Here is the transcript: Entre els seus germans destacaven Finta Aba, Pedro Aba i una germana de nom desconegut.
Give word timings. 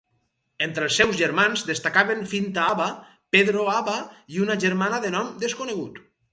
Entre 0.67 0.87
els 0.87 0.95
seus 1.01 1.19
germans 1.19 1.65
destacaven 1.67 2.25
Finta 2.33 2.65
Aba, 2.71 2.89
Pedro 3.37 3.69
Aba 3.77 4.01
i 4.37 4.45
una 4.49 4.59
germana 4.67 5.05
de 5.07 5.17
nom 5.21 5.33
desconegut. 5.47 6.05